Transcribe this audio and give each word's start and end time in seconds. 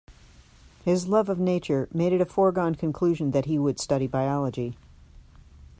His 0.83 1.07
love 1.07 1.29
of 1.29 1.37
nature 1.37 1.87
made 1.93 2.11
it 2.11 2.21
a 2.21 2.25
foregone 2.25 2.73
conclusion 2.73 3.29
that 3.33 3.45
he 3.45 3.59
would 3.59 3.79
study 3.79 4.07
biology 4.07 4.75